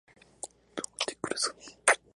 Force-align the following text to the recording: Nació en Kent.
Nació 1.29 1.53
en 1.61 1.85
Kent. 1.85 2.01